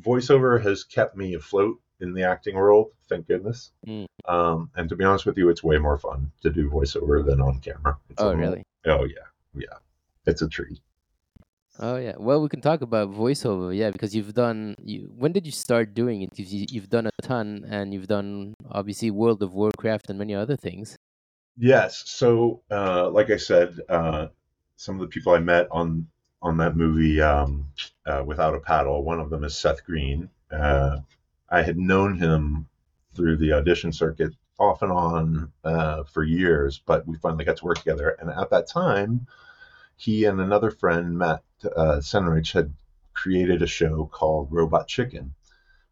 [0.00, 3.70] voiceover has kept me afloat in the acting world, thank goodness.
[3.86, 4.06] Mm.
[4.26, 7.40] Um, and to be honest with you, it's way more fun to do voiceover than
[7.40, 7.96] on camera.
[8.10, 8.62] It's oh, really?
[8.86, 9.78] Oh, yeah, yeah.
[10.26, 10.80] It's a treat.
[11.80, 12.14] Oh yeah.
[12.16, 14.76] Well, we can talk about voiceover, yeah, because you've done.
[14.80, 16.30] You, when did you start doing it?
[16.36, 20.56] You've, you've done a ton, and you've done obviously World of Warcraft and many other
[20.56, 20.96] things.
[21.56, 22.02] Yes.
[22.06, 24.28] So, uh, like I said, uh,
[24.76, 26.08] some of the people I met on
[26.42, 27.68] on that movie, um,
[28.04, 30.28] uh, Without a Paddle, one of them is Seth Green.
[30.50, 30.98] Uh,
[31.48, 32.68] I had known him
[33.14, 37.64] through the audition circuit off and on uh, for years, but we finally got to
[37.64, 38.10] work together.
[38.20, 39.26] And at that time,
[39.96, 42.74] he and another friend, Matt uh, Senreich, had
[43.14, 45.34] created a show called Robot Chicken,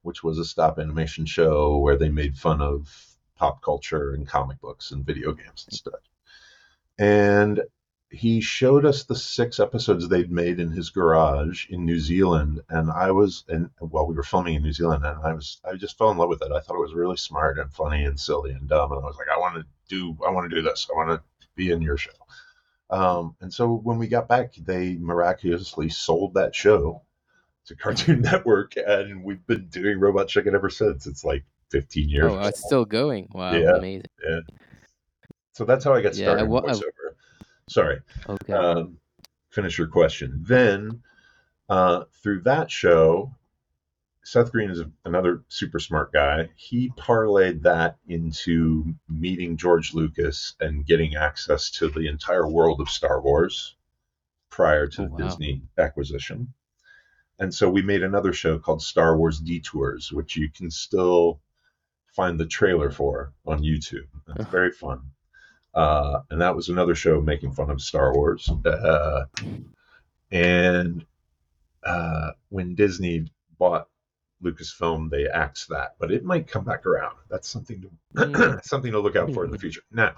[0.02, 4.60] which was a stop animation show where they made fun of pop culture and comic
[4.60, 6.00] books and video games and stuff.
[6.98, 7.62] And
[8.12, 12.90] he showed us the six episodes they'd made in his garage in New Zealand, and
[12.90, 15.96] I was and well, we were filming in New Zealand, and I was I just
[15.96, 16.52] fell in love with it.
[16.52, 19.16] I thought it was really smart and funny and silly and dumb, and I was
[19.16, 20.88] like, I want to do I want to do this.
[20.92, 21.22] I want to
[21.54, 22.10] be in your show.
[22.90, 27.02] Um, and so when we got back, they miraculously sold that show
[27.66, 31.06] to Cartoon Network, and we've been doing Robot Chicken ever since.
[31.06, 32.30] It's like 15 years.
[32.30, 33.28] Oh, it's still going.
[33.32, 34.06] Wow, yeah, amazing.
[34.24, 34.40] Yeah.
[35.54, 37.14] So that's how I got started yeah, well, voiceover.
[37.68, 38.00] Sorry.
[38.28, 38.52] Okay.
[38.52, 38.98] Um,
[39.50, 40.44] finish your question.
[40.46, 41.02] Then
[41.68, 43.34] uh, through that show,
[44.24, 46.48] Seth Green is a, another super smart guy.
[46.56, 52.88] He parlayed that into meeting George Lucas and getting access to the entire world of
[52.88, 53.74] Star Wars
[54.50, 55.18] prior to oh, the wow.
[55.18, 56.52] Disney acquisition.
[57.38, 61.40] And so we made another show called Star Wars Detours, which you can still
[62.12, 64.06] find the trailer for on YouTube.
[64.36, 65.00] It's very fun.
[65.74, 68.50] Uh, and that was another show making fun of Star Wars.
[68.64, 69.24] Uh,
[70.30, 71.04] and
[71.82, 73.88] uh, when Disney bought
[74.42, 77.16] Lucasfilm, they axed that, but it might come back around.
[77.30, 77.90] That's something to
[78.26, 78.64] mm.
[78.64, 79.82] something to look out for in the future.
[79.90, 80.14] Now,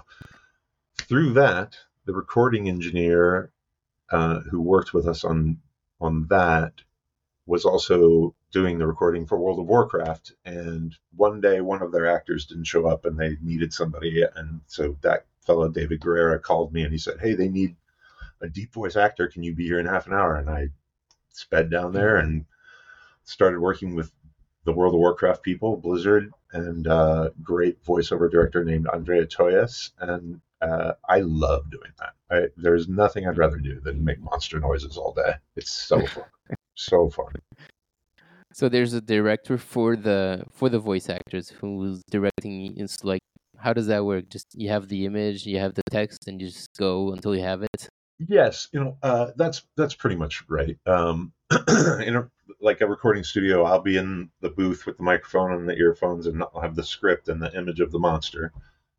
[0.97, 3.51] through that, the recording engineer
[4.09, 5.57] uh, who worked with us on
[6.01, 6.73] on that
[7.45, 10.31] was also doing the recording for World of Warcraft.
[10.45, 14.23] And one day, one of their actors didn't show up, and they needed somebody.
[14.33, 17.75] And so that fellow David Guerrera called me, and he said, "Hey, they need
[18.39, 19.27] a deep voice actor.
[19.27, 20.69] Can you be here in half an hour?" And I
[21.31, 22.45] sped down there and
[23.25, 24.09] started working with
[24.63, 29.91] the World of Warcraft people, Blizzard, and a great voiceover director named Andrea Toyias.
[29.99, 32.13] And uh, I love doing that.
[32.31, 35.33] I, there's nothing I'd rather do than make monster noises all day.
[35.57, 36.23] It's so fun,
[36.75, 37.33] so fun.
[38.55, 42.73] So there's a director for the for the voice actors who's directing.
[42.77, 43.19] It's like
[43.57, 44.29] how does that work?
[44.29, 47.41] Just you have the image, you have the text, and you just go until you
[47.41, 47.89] have it.
[48.17, 50.77] Yes, you know uh, that's that's pretty much right.
[50.85, 51.33] Um,
[52.01, 52.29] in a,
[52.61, 56.25] like a recording studio, I'll be in the booth with the microphone and the earphones,
[56.25, 58.53] and I'll have the script and the image of the monster,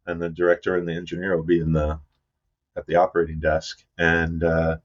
[0.05, 1.99] and the director and the engineer will be in the
[2.77, 4.77] at the operating desk, and uh,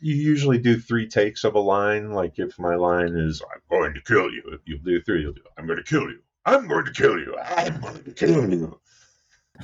[0.00, 2.12] you usually do three takes of a line.
[2.12, 5.22] Like if my line is "I'm going to kill you," if you'll do three.
[5.22, 8.12] You'll do "I'm going to kill you," "I'm going to kill you," "I'm going to
[8.12, 8.80] kill you,"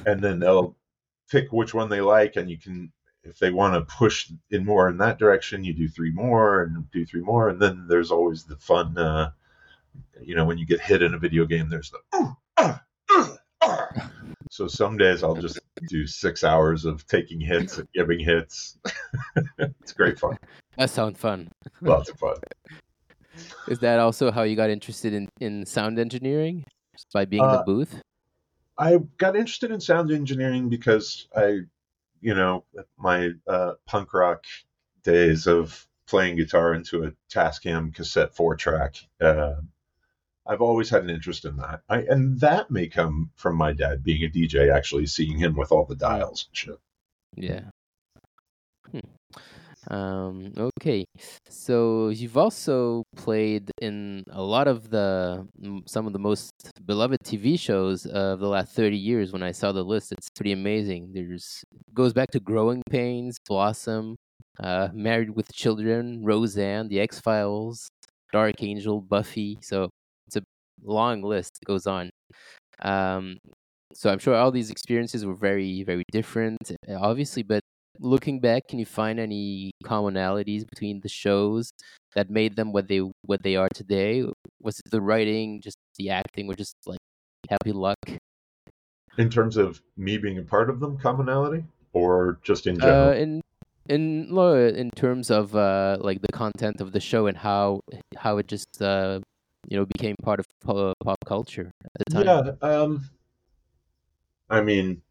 [0.05, 0.77] and then they'll
[1.31, 2.93] pick which one they like, and you can.
[3.23, 6.89] If they want to push in more in that direction, you do three more and
[6.93, 8.97] do three more, and then there's always the fun.
[8.97, 9.33] Uh,
[10.23, 12.33] you know, when you get hit in a video game, there's the uh,
[13.09, 14.09] uh, uh,
[14.51, 15.59] so some days I'll just
[15.89, 18.79] do six hours of taking hits and giving hits.
[19.59, 20.39] it's great fun.
[20.77, 21.51] That sounds fun.
[21.81, 22.37] Lots of fun.
[23.69, 26.65] Is that also how you got interested in, in sound engineering?
[26.95, 28.01] Just by being uh, in the booth?
[28.79, 31.61] I got interested in sound engineering because I,
[32.21, 32.65] you know,
[32.99, 34.45] my uh, punk rock
[35.03, 38.97] days of playing guitar into a Tascam cassette four track.
[39.21, 39.57] Uh,
[40.49, 41.83] I've always had an interest in that.
[41.89, 45.73] I, and that may come from my dad being a DJ, actually seeing him with
[45.73, 46.79] all the dials and shit.
[47.35, 47.71] Yeah.
[48.91, 49.01] Hmm.
[49.89, 51.05] Um, okay,
[51.49, 55.47] so you've also played in a lot of the
[55.87, 56.53] some of the most
[56.85, 59.33] beloved TV shows of the last thirty years.
[59.33, 61.13] When I saw the list, it's pretty amazing.
[61.13, 61.63] There's
[61.95, 64.17] goes back to Growing Pains, Blossom,
[64.59, 67.89] uh, Married with Children, Roseanne, The X Files,
[68.33, 69.59] Dark Angel, Buffy.
[69.63, 69.89] So
[70.83, 71.59] long list.
[71.65, 72.11] Goes on.
[72.83, 73.39] Um,
[73.95, 77.43] so I'm sure all these experiences were very, very different, uh, obviously.
[77.43, 77.61] But
[77.99, 81.71] looking back, can you find any commonalities between the shows
[82.15, 84.25] that made them what they what they are today?
[84.61, 86.99] Was it the writing, just the acting, or just like
[87.49, 87.99] happy luck?
[89.19, 93.11] In terms of me being a part of them, commonality, or just in general?
[93.11, 93.41] Uh, in
[93.89, 94.37] in
[94.77, 97.81] in terms of uh, like the content of the show and how
[98.17, 99.21] how it just uh,
[99.69, 102.27] you know became part of pop culture at the time.
[102.27, 102.53] yeah.
[102.63, 103.09] Um,
[104.51, 105.03] I mean,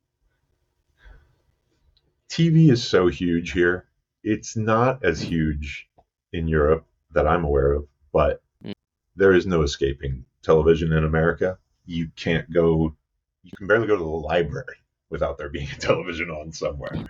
[2.30, 3.88] TV is so huge here.
[4.24, 5.90] It's not as huge
[6.34, 8.74] in Europe that I'm aware of, but Mm.
[9.16, 11.60] there is no escaping television in America.
[11.86, 12.96] You can't go,
[13.44, 14.78] you can barely go to the library
[15.10, 17.02] without there being a television on somewhere.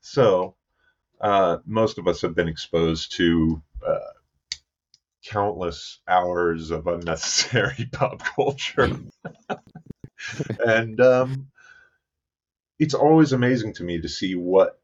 [0.00, 0.56] So,
[1.20, 4.00] uh, most of us have been exposed to uh,
[5.24, 8.90] countless hours of unnecessary pop culture.
[10.64, 11.48] and um,
[12.78, 14.78] it's always amazing to me to see what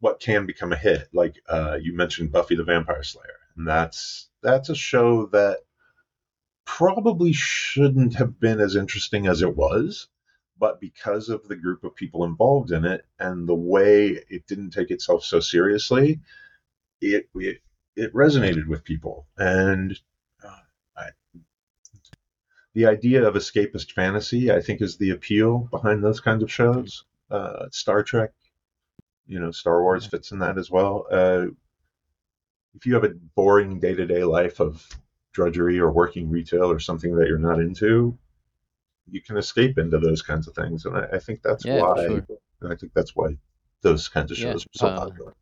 [0.00, 1.08] what can become a hit.
[1.12, 5.58] Like uh, you mentioned, Buffy the Vampire Slayer, and that's that's a show that
[6.64, 10.08] probably shouldn't have been as interesting as it was,
[10.58, 14.70] but because of the group of people involved in it and the way it didn't
[14.70, 16.20] take itself so seriously,
[17.00, 17.58] it it,
[17.96, 19.98] it resonated with people, and
[20.44, 20.58] uh,
[20.96, 21.08] I,
[22.74, 27.04] the idea of escapist fantasy, I think, is the appeal behind those kinds of shows.
[27.30, 28.32] Uh, Star Trek,
[29.26, 31.06] you know, Star Wars fits in that as well.
[31.10, 31.46] Uh,
[32.74, 34.86] if you have a boring day to day life of
[35.32, 38.18] drudgery or working retail or something that you're not into,
[39.10, 42.06] you can escape into those kinds of things, and I, I think that's Yeah, why.
[42.06, 42.26] sure.
[42.62, 43.36] I think that's why
[43.82, 45.32] those kinds of Yeah, shows are so uh, popular.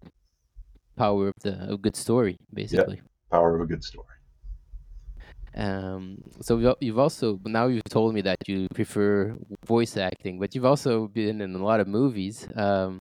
[0.96, 3.00] Power of the a good story, basically.
[3.30, 4.16] Power of a good story.
[5.56, 10.64] Um, so you've also now you've told me that you prefer voice acting, but you've
[10.64, 12.48] also been in a lot of movies.
[12.56, 12.98] Um,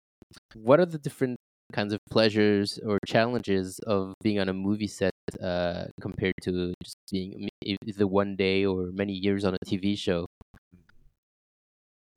[0.56, 1.38] what are the different
[1.74, 6.98] kinds of pleasures or challenges of being on a movie set uh, compared to just
[7.12, 7.50] being
[7.86, 10.28] the one day or many years on a TV show?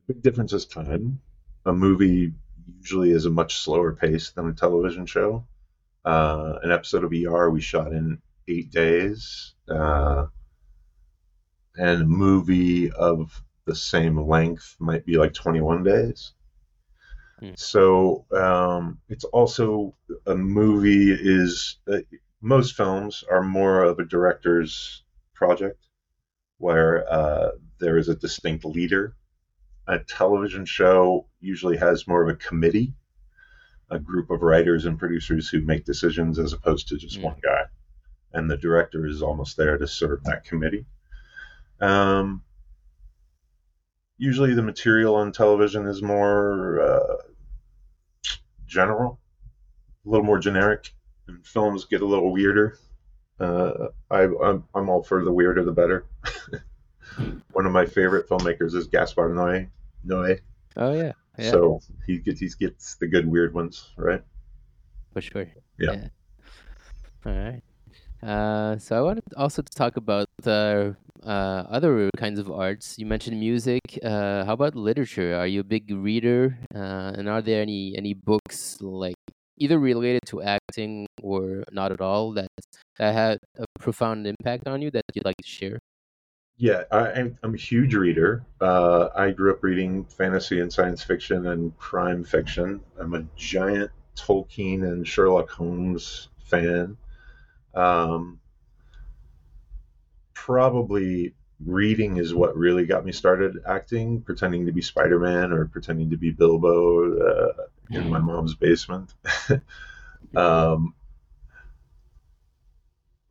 [0.07, 1.21] Big difference is time.
[1.67, 2.33] A movie
[2.79, 5.47] usually is a much slower pace than a television show.
[6.05, 10.27] Uh, an episode of ER we shot in eight days, uh,
[11.77, 16.33] and a movie of the same length might be like 21 days.
[17.41, 17.53] Hmm.
[17.57, 19.95] So um, it's also
[20.27, 21.99] a movie is uh,
[22.41, 25.03] most films are more of a director's
[25.35, 25.87] project
[26.59, 29.17] where uh, there is a distinct leader.
[29.87, 32.95] A television show usually has more of a committee,
[33.91, 37.25] a group of writers and producers who make decisions as opposed to just Mm.
[37.25, 37.65] one guy.
[38.33, 40.87] And the director is almost there to serve that committee.
[41.81, 42.43] Um,
[44.17, 47.17] usually the material on television is more uh,
[48.67, 49.21] general,
[50.05, 50.93] a little more generic,
[51.29, 52.79] and films get a little weirder.
[53.39, 56.07] Uh, I, I'm, I'm all for the weirder the better.
[57.53, 59.69] One of my favorite filmmakers is Gaspar Noé.
[60.07, 60.41] Noé.
[60.77, 64.23] Oh yeah, yeah, So he gets he gets the good weird ones, right?
[65.13, 65.47] for sure.
[65.79, 66.09] Yeah.
[67.27, 67.63] All right.
[68.23, 72.99] Uh, so I wanted also to talk about uh, uh, other kinds of arts.
[72.99, 73.81] You mentioned music.
[74.03, 75.35] Uh, how about literature?
[75.37, 76.59] Are you a big reader?
[76.75, 79.17] Uh, and are there any any books like
[79.59, 82.49] either related to acting or not at all that
[82.99, 85.79] that had a profound impact on you that you'd like to share?
[86.57, 88.45] Yeah, I, I'm, I'm a huge reader.
[88.61, 92.81] Uh, I grew up reading fantasy and science fiction and crime fiction.
[92.99, 96.97] I'm a giant Tolkien and Sherlock Holmes fan.
[97.75, 98.39] Um,
[100.33, 101.35] probably
[101.65, 106.11] reading is what really got me started acting, pretending to be Spider Man or pretending
[106.11, 107.53] to be Bilbo uh,
[107.91, 109.13] in my mom's basement.
[110.37, 110.95] um,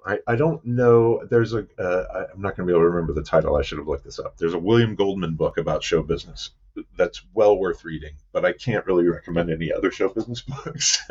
[0.06, 1.26] I, I don't know.
[1.30, 1.66] There's a.
[1.80, 3.56] Uh, I- I'm not going to be able to remember the title.
[3.56, 4.38] I should have looked this up.
[4.38, 6.52] There's a William Goldman book about show business
[6.98, 11.02] that's well worth reading, but I can't really recommend any other show business books.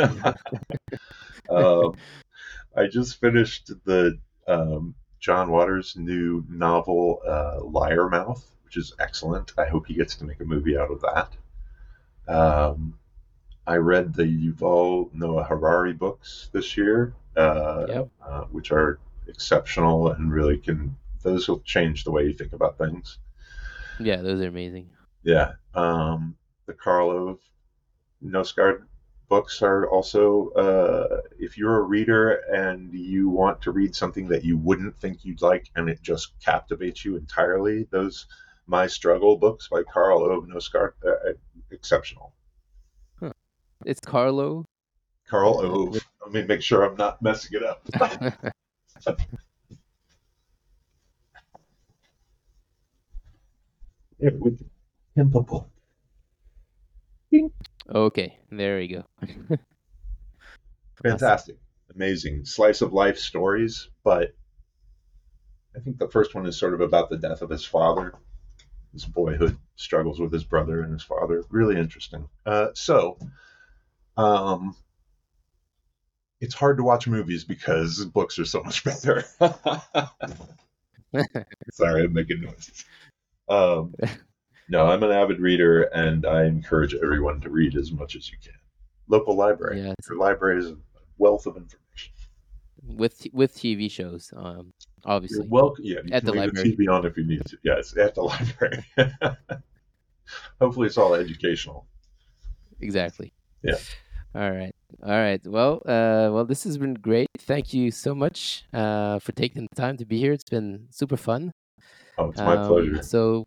[1.49, 1.97] um,
[2.77, 4.19] I just finished the
[4.49, 9.53] um, John Waters' new novel, uh, Liar Mouth, which is excellent.
[9.57, 11.31] I hope he gets to make a movie out of that.
[12.29, 12.99] Um,
[13.67, 18.09] I read the Yuval Noah Harari books this year, uh, Yep.
[18.27, 22.77] uh, which are exceptional and really can those will change the way you think about
[22.79, 23.19] things.
[24.01, 24.91] Yeah, those are amazing.
[25.23, 27.39] Yeah, um, the Karlov
[28.25, 28.83] Nosgard
[29.29, 34.45] books are also uh, if you're a reader and you want to read something that
[34.45, 37.85] you wouldn't think you'd like and it just captivates you entirely.
[37.91, 38.27] Those
[38.67, 41.33] My Struggle books by Karl Ove Knausgaard, uh,
[41.71, 42.35] exceptional.
[43.85, 44.65] It's Carlo.
[45.33, 45.99] Karl Ove.
[46.21, 47.89] Let me make sure I'm not messing it up.
[54.21, 54.63] it would
[55.17, 55.69] pimpable.
[57.95, 59.05] okay, there we go.
[61.03, 61.57] Fantastic.
[61.95, 62.45] Amazing.
[62.45, 64.35] Slice of life stories, but
[65.75, 68.13] I think the first one is sort of about the death of his father.
[68.93, 71.43] His boyhood struggles with his brother and his father.
[71.49, 72.29] Really interesting.
[72.45, 73.17] Uh, so,
[74.19, 74.77] um,
[76.43, 79.25] it's hard to watch movies because books are so much better.
[81.73, 82.85] Sorry, I'm making noises.
[83.49, 83.95] Um,
[84.69, 88.39] no, I'm an avid reader, and I encourage everyone to read as much as you
[88.43, 88.55] can.
[89.09, 89.83] Local library.
[89.83, 89.95] Yes.
[90.09, 90.77] Your library is a
[91.19, 92.13] wealth of information.
[92.83, 94.73] with with TV shows, um,
[95.05, 95.47] obviously.
[95.49, 95.85] welcome.
[95.85, 96.71] Yeah, you At can the library.
[96.71, 97.57] the TV on if you need to.
[97.63, 98.85] Yes, at the library.
[100.61, 101.87] Hopefully, it's all educational.
[102.81, 103.33] Exactly.
[103.63, 103.77] Yeah.
[104.35, 104.72] All right.
[105.03, 105.41] All right.
[105.47, 107.29] Well, uh, well, this has been great.
[107.39, 110.33] Thank you so much uh, for taking the time to be here.
[110.33, 111.53] It's been super fun.
[112.17, 113.03] Oh, it's my Um, pleasure.
[113.03, 113.45] So,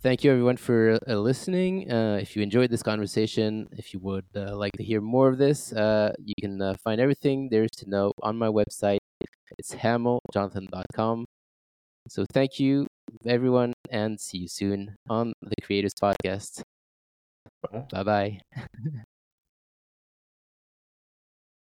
[0.00, 1.90] thank you everyone for uh, listening.
[1.90, 5.38] Uh, if you enjoyed this conversation, if you would uh, like to hear more of
[5.38, 8.98] this, uh, you can uh, find everything there is to know on my website.
[9.58, 11.26] It's hamilljonathan.com.
[12.08, 12.86] So, thank you,
[13.26, 16.62] everyone, and see you soon on the Creators Podcast.
[17.90, 18.40] Bye bye.